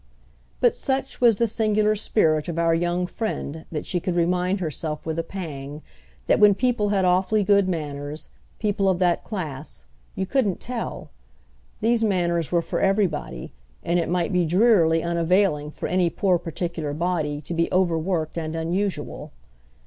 [0.61, 5.05] But such was the singular spirit of our young friend that she could remind herself
[5.05, 5.83] with a pang
[6.25, 11.11] that when people had awfully good manners—people of that class,—you couldn't tell.
[11.81, 13.53] These manners were for everybody,
[13.83, 18.55] and it might be drearily unavailing for any poor particular body to be overworked and
[18.55, 19.31] unusual.